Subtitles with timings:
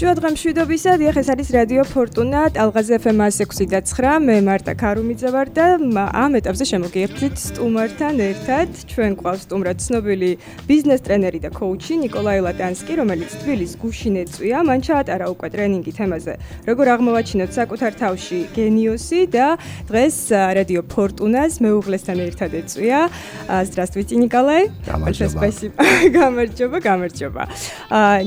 [0.00, 4.20] შუადღე მშვიდობისა, დიახ, ეს არის რადიო ფორტუნა, ტალღაზე FM 106.9.
[4.20, 5.66] მე მარტა ქარუმიძე ვარ და
[6.12, 8.68] ამ ეტაპზე შემოგიერთით სტუმართან ერთად.
[8.92, 10.30] ჩვენ ყავს სტუმრად ცნობილი
[10.68, 14.58] ბიზნეს ტრენერი და კოუჩი ნიკოლაი ლატანსკი, რომელიც თბილის გუშინ ეწვია.
[14.68, 16.34] მან ჩაატარა უკვე ტრენინგი თემაზე,
[16.68, 19.56] როგორ აღმოვაჩინოთ საკუთარ თავში გენიოსი და
[19.88, 20.16] დღეს
[20.60, 23.08] რადიო ფორტუნას მეუღლესთან ერთად ეწვია.
[23.48, 24.68] Здравствуйте, Николай.
[24.92, 25.80] Большое спасибо.
[26.12, 27.42] გამარჯობა, გამარჯობა.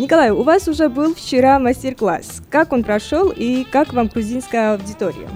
[0.02, 2.43] Николай, у вас уже был вчера мастер-класс.
[2.51, 5.29] Как он прошел и как вам грузинская аудитория?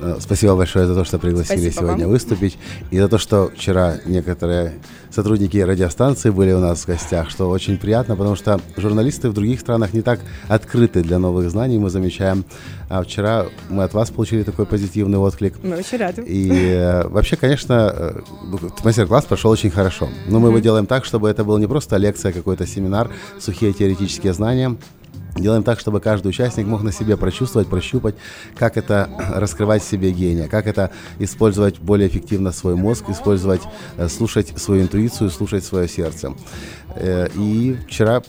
[0.00, 2.12] Э, спасибо большое за то, что пригласили Спасибо сегодня вам.
[2.12, 2.58] выступить.
[2.90, 4.74] И за то, что вчера некоторые
[5.10, 9.60] сотрудники радиостанции были у нас в гостях, что очень приятно, потому что журналисты в других
[9.60, 12.44] странах не так открыты для новых знаний, мы замечаем.
[12.88, 15.54] А вчера мы от вас получили такой позитивный отклик.
[15.62, 16.22] Мы очень рады.
[16.22, 18.20] И э, вообще, конечно, э,
[18.82, 20.08] мастер-класс прошел очень хорошо.
[20.26, 20.50] Но мы mm-hmm.
[20.50, 24.76] его делаем так, чтобы это был не просто лекция, какой-то семинар, сухие теоретические знания,
[25.36, 28.14] Делаем так, чтобы каждый участник мог на себе прочувствовать, прощупать,
[28.56, 33.62] как это раскрывать в себе гения, как это использовать более эффективно свой мозг, использовать,
[33.96, 36.34] э, слушать свою интуицию, слушать свое сердце.
[36.94, 38.22] Э, и вчера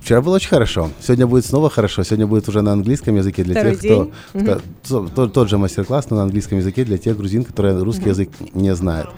[0.00, 0.90] Вчера было очень хорошо.
[1.02, 2.02] Сегодня будет снова хорошо.
[2.02, 5.10] Сегодня будет уже на английском языке для Второй тех, кто, кто угу.
[5.14, 8.10] тот, тот же мастер-класс, но на английском языке для тех грузин, которые русский угу.
[8.10, 9.10] язык не знают.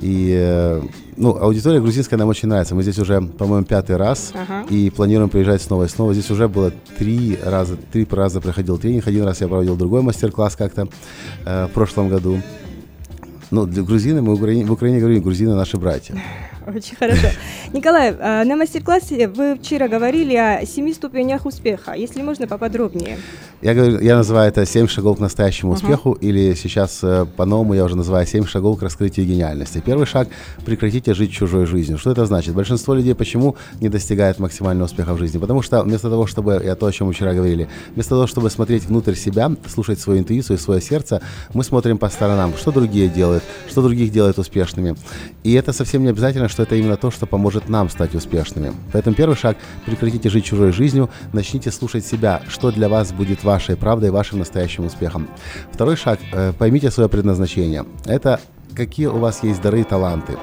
[0.00, 0.82] И э,
[1.16, 2.74] ну, аудитория грузинская нам очень нравится.
[2.74, 4.64] Мы здесь уже, по-моему, пятый раз ага.
[4.70, 6.14] и планируем приезжать снова и снова.
[6.14, 9.06] Здесь уже было три раза, три раза проходил тренинг.
[9.06, 10.88] Один раз я проводил другой мастер-класс как-то
[11.44, 12.40] э, в прошлом году.
[13.50, 16.14] Ну, для грузины, мы в Украине, в Украине говорим, грузины наши братья.
[16.74, 17.28] Очень хорошо.
[17.72, 21.92] Николай, а, на мастер-классе вы вчера говорили о семи ступенях успеха.
[21.92, 23.18] Если можно, поподробнее.
[23.60, 26.20] Я, говорю, я называю это «Семь шагов к настоящему успеху», uh-huh.
[26.20, 29.82] или сейчас э, по-новому я уже называю «Семь шагов к раскрытию гениальности».
[29.84, 30.28] Первый шаг–
[30.64, 31.98] прекратите жить чужой жизнью.
[31.98, 32.54] Что это значит?
[32.54, 35.38] Большинство людей почему не достигает максимального успеха в жизни?
[35.38, 38.50] Потому что вместо того, чтобы, я то, о чем мы вчера говорили, вместо того, чтобы
[38.50, 41.20] смотреть внутрь себя, слушать свою интуицию и свое сердце,
[41.52, 44.94] мы смотрим по сторонам, что другие делают, что других делает успешными.
[45.42, 48.72] И это совсем не обязательно, что это именно то, что поможет нам стать успешными.
[48.92, 53.76] Поэтому первый шаг– прекратите жить чужой жизнью, начните слушать себя, что для вас будет вашей
[53.76, 55.28] правдой, вашим настоящим успехом.
[55.72, 57.84] Второй шаг э,– поймите свое предназначение.
[58.04, 58.40] Это
[58.74, 60.36] какие у вас есть дары и таланты.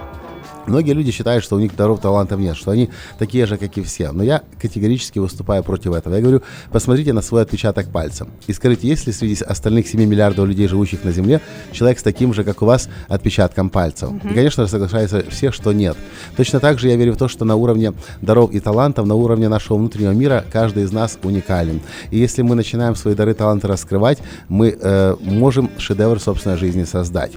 [0.67, 3.81] Многие люди считают, что у них даров, талантов нет, что они такие же, как и
[3.81, 4.11] все.
[4.11, 6.15] Но я категорически выступаю против этого.
[6.15, 10.47] Я говорю, посмотрите на свой отпечаток пальца и скажите, есть ли среди остальных 7 миллиардов
[10.47, 14.09] людей, живущих на Земле, человек с таким же, как у вас, отпечатком пальцев?
[14.09, 14.31] Mm-hmm.
[14.31, 15.97] И, конечно, соглашаются все, что нет.
[16.37, 19.49] Точно так же я верю в то, что на уровне даров и талантов, на уровне
[19.49, 21.81] нашего внутреннего мира, каждый из нас уникален.
[22.11, 26.83] И если мы начинаем свои дары и таланты раскрывать, мы э, можем шедевр собственной жизни
[26.83, 27.33] создать.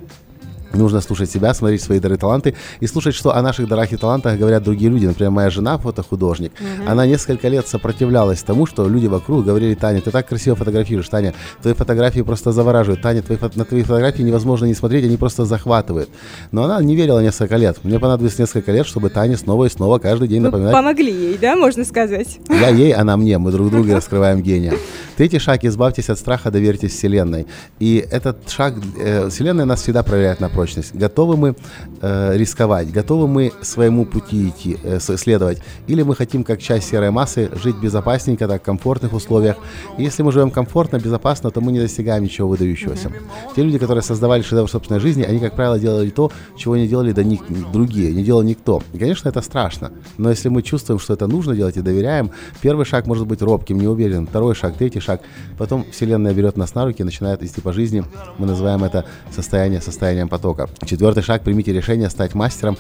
[0.73, 3.97] Нужно слушать себя, смотреть свои дары и таланты и слушать, что о наших дарах и
[3.97, 5.07] талантах говорят другие люди.
[5.07, 6.91] Например, моя жена, фотохудожник, угу.
[6.91, 11.35] она несколько лет сопротивлялась тому, что люди вокруг говорили, Таня, ты так красиво фотографируешь, Таня,
[11.63, 16.11] твои фотографии просто завораживают, Таня, твои, на твои фотографии невозможно не смотреть, они просто захватывают.
[16.53, 17.79] Но она не верила несколько лет.
[17.83, 20.75] Мне понадобилось несколько лет, чтобы Таня снова и снова каждый день напоминать.
[20.75, 22.39] Вы помогли ей, да, можно сказать?
[22.49, 24.75] Я ей, она мне, мы друг друга раскрываем гения.
[25.17, 27.47] Третий шаг– избавьтесь от страха, доверьтесь Вселенной.
[27.81, 30.93] И этот шаг, э, Вселенная нас всегда проверяет на прочность.
[30.93, 31.55] Готовы мы
[32.03, 37.11] э, рисковать, готовы мы своему пути идти, э, следовать, или мы хотим, как часть серой
[37.11, 39.57] массы, жить безопасненько, так, в комфортных условиях.
[39.99, 43.09] И если мы живем комфортно, безопасно, то мы не достигаем ничего выдающегося.
[43.09, 43.55] Mm-hmm.
[43.55, 47.13] Те люди, которые создавали шедевр собственной жизни, они, как правило, делали то, чего не делали
[47.13, 47.41] до них
[47.73, 48.83] другие, не делал никто.
[48.95, 49.91] И, конечно, это страшно.
[50.19, 52.31] Но если мы чувствуем, что это нужно делать и доверяем,
[52.61, 55.21] первый шаг может быть робким, неуверенным, второй шаг, третий шаг.
[55.57, 58.03] Потом Вселенная берет нас на руки, начинает вести по жизни.
[58.39, 60.48] Мы называем это состояние состоянием потока.
[60.85, 62.77] Четвертый шаг– примите решение стать мастером.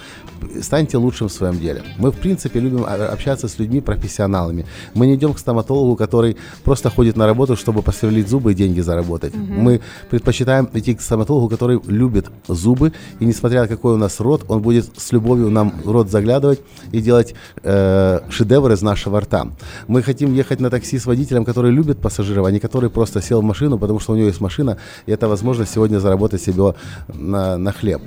[0.60, 1.82] Станьте лучшим в своем деле.
[1.98, 4.66] Мы, в принципе, любим общаться с людьми профессионалами.
[4.94, 8.80] Мы не идем к стоматологу, который просто ходит на работу, чтобы посверлить зубы и деньги
[8.80, 9.34] заработать.
[9.34, 9.42] Угу.
[9.44, 9.80] Мы
[10.10, 14.62] предпочитаем идти к стоматологу, который любит зубы, и несмотря на какой у нас рот, он
[14.62, 16.60] будет с любовью нам рот заглядывать
[16.92, 19.48] и делать э, шедевр из нашего рта.
[19.88, 23.40] Мы хотим ехать на такси с водителем, который любит пассажиров, а не который просто сел
[23.40, 24.76] в машину, потому что у него есть машина,
[25.06, 26.74] и это возможность сегодня заработать себе
[27.08, 28.02] на, на хлеб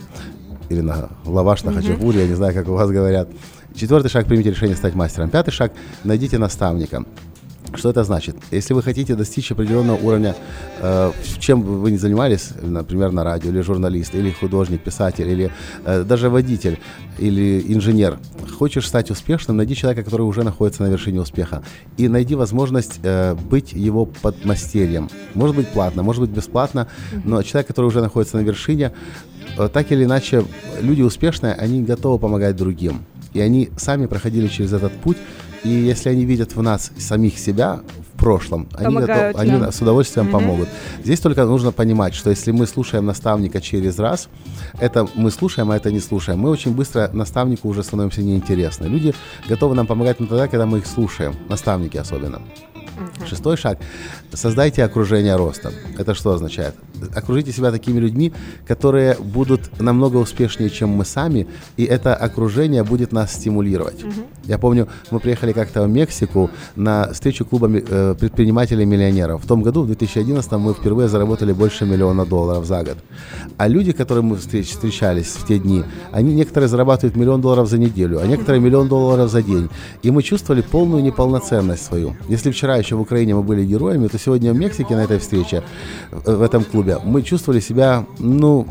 [0.69, 3.29] или на лаваш, на хачапури, я не знаю, как у вас говорят.
[3.75, 5.29] Четвертый шаг– примите решение стать мастером.
[5.29, 7.05] Пятый шаг– найдите наставника.
[7.73, 8.35] Что это значит?
[8.51, 10.35] Если вы хотите достичь определенного уровня,
[10.79, 15.51] э, чем бы вы ни занимались, например, на радио, или журналист, или художник, писатель, или
[15.85, 16.79] э, даже водитель,
[17.17, 18.19] или инженер,
[18.57, 21.63] хочешь стать успешным, найди человека, который уже находится на вершине успеха,
[21.97, 25.09] и найди возможность э, быть его подмастерьем.
[25.33, 26.87] Может быть платно, может быть бесплатно,
[27.23, 28.91] но человек, который уже находится на вершине,
[29.57, 30.43] э, так или иначе,
[30.81, 33.05] люди успешные, они готовы помогать другим.
[33.33, 35.17] И они сами проходили через этот путь,
[35.63, 37.81] и если они видят в нас самих себя
[38.13, 40.31] в прошлом, они, готов, они с удовольствием mm-hmm.
[40.31, 40.69] помогут.
[41.03, 44.29] Здесь только нужно понимать, что если мы слушаем наставника через раз,
[44.79, 46.39] это мы слушаем, а это не слушаем.
[46.39, 48.85] Мы очень быстро наставнику уже становимся неинтересны.
[48.85, 49.13] Люди
[49.47, 52.41] готовы нам помогать но тогда, когда мы их слушаем, наставники особенно.
[52.97, 53.27] Угу.
[53.27, 53.79] Шестой шаг.
[54.33, 55.71] Создайте окружение роста.
[55.97, 56.75] Это что означает?
[57.15, 58.31] Окружите себя такими людьми,
[58.67, 61.47] которые будут намного успешнее, чем мы сами,
[61.77, 64.03] и это окружение будет нас стимулировать.
[64.03, 64.13] Угу.
[64.45, 69.43] Я помню, мы приехали как-то в Мексику на встречу клуба э, предпринимателей-миллионеров.
[69.43, 72.97] В том году, в 2011, мы впервые заработали больше миллиона долларов за год.
[73.57, 77.77] А люди, которые мы встреч, встречались в те дни, они некоторые зарабатывают миллион долларов за
[77.77, 79.69] неделю, а некоторые миллион долларов за день.
[80.03, 82.15] И мы чувствовали полную неполноценность свою.
[82.27, 85.63] Если вчера еще в Украине мы были героями, то сегодня в Мексике на этой встрече,
[86.11, 88.67] в этом клубе, мы чувствовали себя, ну,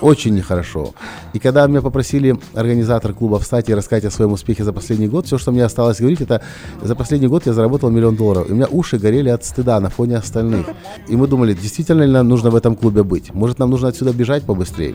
[0.00, 0.94] очень нехорошо.
[1.32, 5.26] И когда меня попросили организатор клуба встать и рассказать о своем успехе за последний год,
[5.26, 6.40] все, что мне осталось говорить, это
[6.82, 8.48] за последний год я заработал миллион долларов.
[8.48, 10.66] И у меня уши горели от стыда на фоне остальных.
[11.08, 13.34] И мы думали, действительно ли нам нужно в этом клубе быть?
[13.34, 14.94] Может, нам нужно отсюда бежать побыстрее?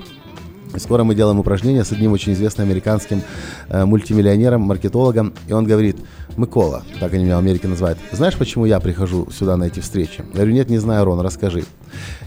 [0.77, 3.24] Скоро мы делаем упражнение с одним очень известным американским
[3.69, 5.98] э, мультимиллионером, маркетологом, и он говорит,
[6.38, 10.19] Микола, так они меня в Америке называют, знаешь, почему я прихожу сюда на эти встречи?
[10.19, 11.66] Я говорю, нет, не знаю, Рон, расскажи.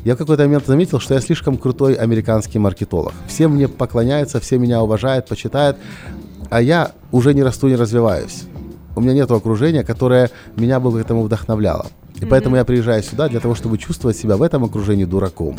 [0.05, 3.13] Я в какой-то момент заметил, что я слишком крутой американский маркетолог.
[3.29, 5.77] Все мне поклоняются, все меня уважают, почитают,
[6.51, 8.45] а я уже не расту, не развиваюсь.
[8.97, 11.87] У меня нет окружения, которое меня бы к этому вдохновляло.
[12.17, 12.27] И mm-hmm.
[12.29, 15.57] поэтому я приезжаю сюда для того, чтобы чувствовать себя в этом окружении дураком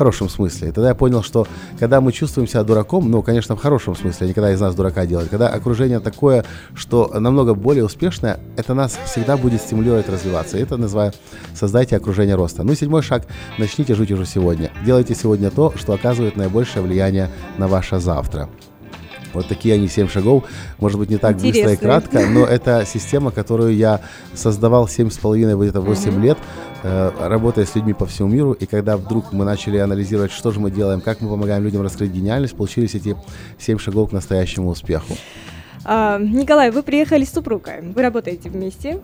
[0.00, 0.70] хорошем смысле.
[0.70, 1.46] И тогда я понял, что
[1.78, 5.28] когда мы чувствуем себя дураком, ну, конечно, в хорошем смысле, никогда из нас дурака делать,
[5.28, 10.56] когда окружение такое, что намного более успешное, это нас всегда будет стимулировать развиваться.
[10.56, 11.12] И это называю
[11.54, 12.62] создайте окружение роста.
[12.62, 13.26] Ну, седьмой шаг.
[13.58, 14.70] Начните жить уже сегодня.
[14.86, 18.48] Делайте сегодня то, что оказывает наибольшее влияние на ваше завтра.
[19.32, 20.44] Вот такие они семь шагов.
[20.78, 21.70] Может быть, не так Интересно.
[21.70, 24.00] быстро и кратко, но это система, которую я
[24.34, 26.20] создавал семь с половиной, где-то 8 uh-huh.
[26.20, 26.38] лет,
[26.82, 28.52] э, работая с людьми по всему миру.
[28.52, 32.10] И когда вдруг мы начали анализировать, что же мы делаем, как мы помогаем людям раскрыть
[32.10, 33.16] гениальность, получились эти
[33.58, 35.14] семь шагов к настоящему успеху.
[35.84, 39.00] А, Николай, вы приехали с супругой, вы работаете вместе.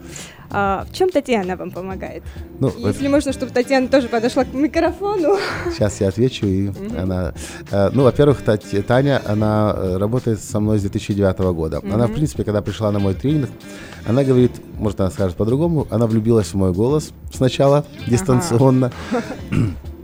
[0.51, 2.23] А, в чем Татьяна вам помогает?
[2.61, 3.11] Ну, Если это...
[3.11, 5.39] можно, чтобы Татьяна тоже подошла к микрофону.
[5.73, 6.99] Сейчас я отвечу, и угу.
[6.99, 7.35] она...
[7.71, 8.43] Э, ну, во-первых,
[8.87, 11.79] Таня, она э, работает со мной с 2009 года.
[11.79, 11.93] Угу.
[11.93, 13.51] Она, в принципе, когда пришла на мой тренинг,
[14.07, 18.93] она говорит, может, она скажет по-другому, она влюбилась в мой голос сначала, дистанционно.
[19.11, 19.23] Ага.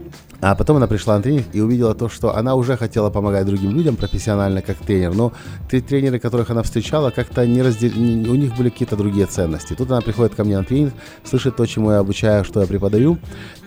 [0.45, 3.71] А потом она пришла на тренинг и увидела то, что она уже хотела помогать другим
[3.71, 5.31] людям профессионально как тренер, но
[5.71, 7.91] те тренеры, которых она встречала, как-то не раздел...
[7.93, 9.73] у них были какие-то другие ценности.
[9.73, 10.93] Тут она приходит ко мне на тренинг,
[11.23, 13.19] слышит то, чему я обучаю, что я преподаю,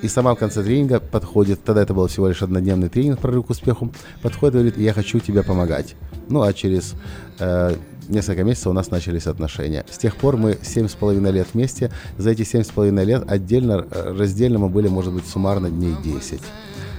[0.02, 3.50] и сама в конце тренинга подходит, тогда это был всего лишь однодневный тренинг прорыв к
[3.50, 3.90] успеху,
[4.20, 5.94] подходит и говорит, я хочу тебе помогать.
[6.28, 6.94] Ну, а через
[7.38, 7.75] э,
[8.08, 9.84] несколько месяцев у нас начались отношения.
[9.90, 11.90] С тех пор мы семь с половиной лет вместе.
[12.18, 15.94] За эти семь с половиной лет отдельно, э, раздельно мы были, может быть, суммарно дней
[16.02, 16.40] 10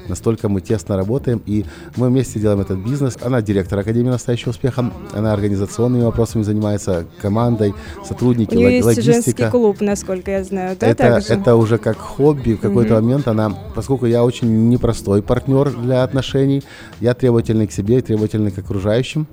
[0.09, 1.65] настолько мы тесно работаем, и
[1.95, 3.17] мы вместе делаем этот бизнес.
[3.21, 7.73] Она директор Академии настоящего успеха, она организационными вопросами занимается, командой,
[8.05, 12.53] сотрудники, У нее есть женский клуб, насколько я знаю, да, это, это уже как хобби,
[12.53, 13.01] в какой-то mm-hmm.
[13.01, 16.63] момент она, поскольку я очень непростой партнер для отношений,
[16.99, 19.27] я требовательный к себе и требовательный к окружающим,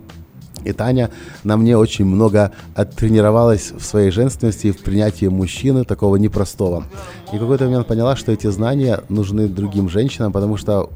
[0.62, 1.10] и Таня
[1.42, 6.84] на мне очень много оттренировалась в своей женственности и в принятии мужчины, такого непростого.
[7.32, 10.90] И какой-то момент поняла, что эти знания нужны другим женщинам, потому что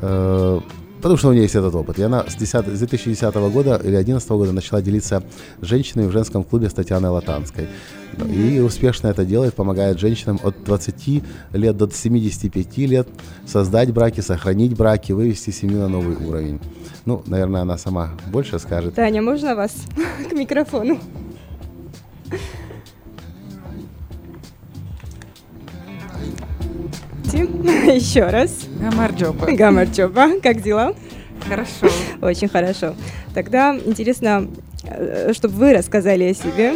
[0.00, 0.60] э,
[1.06, 2.00] Потому что у нее есть этот опыт.
[2.00, 5.22] И она с, 10, с 2010 года или 2011 года начала делиться
[5.60, 7.68] с женщинами в женском клубе с Татьяной Латанской.
[8.28, 11.22] И успешно это делает, помогает женщинам от 20
[11.52, 13.08] лет до 75 лет
[13.46, 16.58] создать браки, сохранить браки, вывести семью на новый уровень.
[17.04, 18.96] Ну, наверное, она сама больше скажет.
[18.96, 19.76] Таня, можно вас
[20.28, 20.98] к микрофону?
[27.96, 28.66] Еще раз.
[28.78, 29.50] Гамарджоба.
[29.52, 30.40] Гамарджоба.
[30.42, 30.94] Как дела?
[31.48, 31.88] Хорошо.
[32.20, 32.94] Очень хорошо.
[33.34, 34.48] Тогда интересно,
[34.84, 36.74] э, чтобы вы рассказали о себе.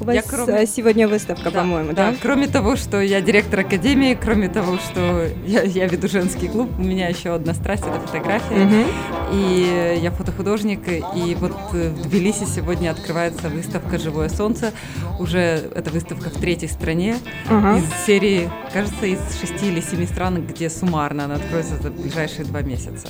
[0.00, 0.66] У вас кроме...
[0.66, 2.10] сегодня выставка, да, по-моему, да?
[2.10, 6.70] Да, кроме того, что я директор академии, кроме того, что я, я веду женский клуб,
[6.76, 8.64] у меня еще одна страсть– это фотография.
[8.64, 9.21] Угу.
[9.32, 14.72] И я фотохудожник, и вот в Тбилиси сегодня открывается выставка «Живое солнце».
[15.18, 17.76] Уже эта выставка в третьей стране угу.
[17.76, 22.62] из серии, кажется, из шести или семи стран, где суммарно она откроется за ближайшие два
[22.62, 23.08] месяца.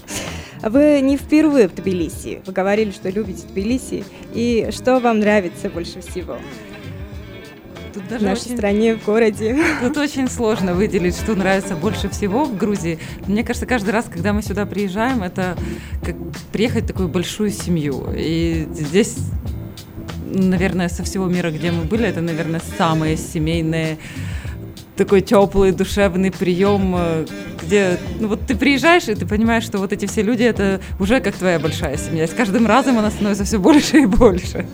[0.63, 2.41] Вы не впервые в Тбилиси.
[2.47, 4.05] Вы говорили, что любите Тбилиси.
[4.33, 6.37] И что вам нравится больше всего?
[7.95, 9.57] Тут даже в нашей очень, стране, в городе.
[9.83, 12.99] Тут очень сложно выделить, что нравится больше всего в Грузии.
[13.27, 15.57] Мне кажется, каждый раз, когда мы сюда приезжаем, это
[16.05, 16.17] как
[16.53, 18.07] приехать в такую большую семью.
[18.15, 19.17] И здесь
[20.35, 23.99] наверное, со всего мира, где мы были, это, наверное, самые семейные
[24.97, 27.27] такой теплый, душевный прием, э,
[27.63, 31.21] где ну, вот ты приезжаешь, и ты понимаешь, что вот эти все люди это уже
[31.21, 32.25] как твоя большая семья.
[32.25, 34.67] И с каждым разом она становится все больше и больше.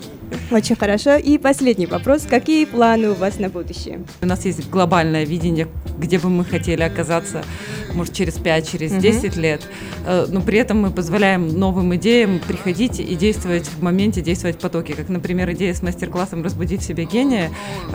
[0.50, 1.16] Очень хорошо.
[1.16, 2.22] И последний вопрос.
[2.22, 4.00] Какие планы у вас на будущее?
[4.22, 7.44] У нас есть глобальное видение, где бы мы хотели оказаться,
[7.92, 9.40] может, через 5, через 10 угу.
[9.40, 9.62] лет.
[10.06, 14.60] Э, но при этом мы позволяем новым идеям приходить и действовать в моменте, действовать в
[14.60, 14.94] потоке.
[14.94, 17.50] Как, например, идея с мастер-классом «Разбуди в себе гения»,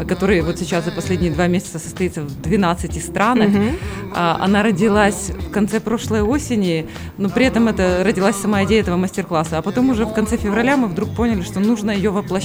[0.07, 3.49] который вот сейчас за последние два месяца состоится в 12 странах.
[3.49, 4.13] Угу.
[4.13, 6.85] Она родилась в конце прошлой осени,
[7.17, 9.57] но при этом это родилась сама идея этого мастер-класса.
[9.57, 12.42] А потом уже в конце февраля мы вдруг поняли, что нужно ее воплощать.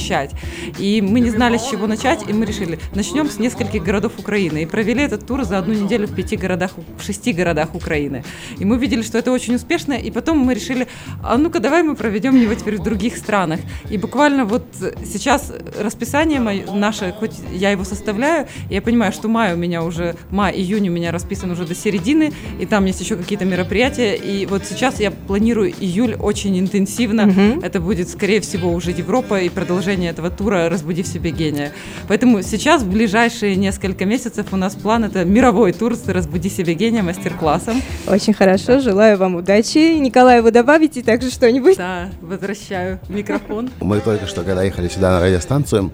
[0.78, 4.62] И мы не знали, с чего начать, и мы решили, начнем с нескольких городов Украины.
[4.62, 8.24] И провели этот тур за одну неделю в пяти городах, в шести городах Украины.
[8.58, 10.86] И мы видели, что это очень успешно, и потом мы решили,
[11.22, 13.60] а ну-ка давай мы проведем его теперь в других странах.
[13.90, 14.64] И буквально вот
[15.04, 20.16] сейчас расписание мое, наше, хоть я его составляю, я понимаю, что май у меня уже,
[20.30, 24.64] май-июнь у меня расписан уже до середины, и там есть еще какие-то мероприятия, и вот
[24.64, 27.60] сейчас я планирую июль очень интенсивно, угу.
[27.62, 31.73] это будет, скорее всего, уже Европа и продолжение этого тура «Разбуди в себе гения».
[32.09, 36.75] Поэтому сейчас, в ближайшие несколько месяцев, у нас план– это мировой тур с «Разбуди себе
[36.75, 37.83] гения» мастер-классом.
[38.07, 39.99] Очень хорошо, желаю вам удачи.
[39.99, 41.76] Николай, вы добавите также что-нибудь?
[41.76, 43.71] Да, возвращаю микрофон.
[43.80, 45.92] Мы только что, когда ехали сюда на радиостанцию,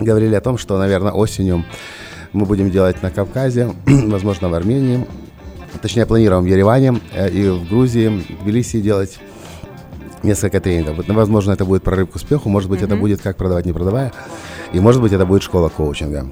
[0.00, 1.64] говорили о том, что, наверное, осенью
[2.32, 5.06] мы будем делать на Кавказе, возможно, в Армении.
[5.82, 9.18] Точнее, планируем в Ереване э, и в Грузии, в Тбилиси делать
[10.24, 10.96] несколько тренингов.
[10.96, 12.84] Вот, возможно, это будет прорыв к успеху, может быть, mm-hmm.
[12.84, 14.12] это будет как продавать, не продавая,
[14.72, 16.26] и может быть, это будет школа коучинга.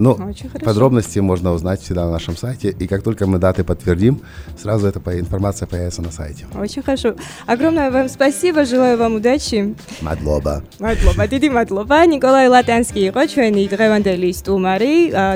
[0.00, 0.18] Ну,
[0.64, 2.74] подробности можно узнать всегда на нашем сайте.
[2.78, 4.20] И как только мы даты подтвердим,
[4.56, 6.46] сразу эта информация появится на сайте.
[6.54, 7.14] Очень хорошо.
[7.46, 8.64] Огромное вам спасибо.
[8.64, 9.74] Желаю вам удачи.
[10.02, 10.62] Мадлоба.
[10.80, 11.26] Мадлоба.
[11.26, 11.98] Დიდი მადლობა.
[12.12, 14.94] ნიკოლაი ლატანსკი იყო ჩვენი დღევანდელი სტუმარი,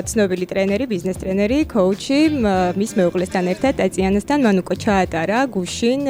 [0.09, 2.21] ცნობილი ტრენერი, ბიზნეს ტრენერი, კოუჩი.
[2.77, 6.01] მის მეუღლესთან ერთად ტატიანასთან მან უკვე ჩაატარა გუშინ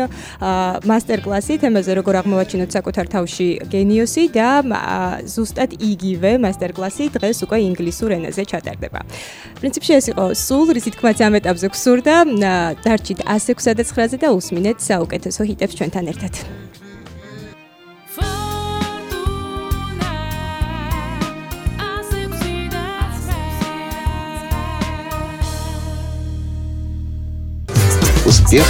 [0.92, 4.50] მასტერკლასი თემაზე როგორ აღმოვაჩინოთ საკუთარ თავში გენიოსი და
[5.34, 9.00] ზუსტად იგივე მასტერკლასი დღეს უკვე ინგლისურ ენაზე ჩატარდება.
[9.60, 12.16] პრინციპში ეს იყო სულ, რისი თქმაც ამ ეტაპზე გსურდა,
[12.86, 16.34] დარჩით 106 და 9-ზე და უსმინეთ საუკეთესო ჰიტებს ჩვენთან ერთად.
[28.32, 28.68] Успех.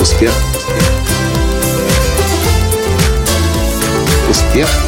[0.00, 0.32] Успех.
[4.30, 4.87] Успех